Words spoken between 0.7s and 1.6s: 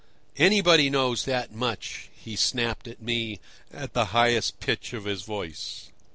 knows that